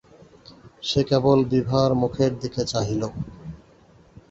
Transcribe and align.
সে 0.83 1.01
কেবল 1.03 1.39
বিভার 1.51 1.89
মুখের 2.01 2.31
দিকে 2.41 2.61
চাহিল! 2.65 3.01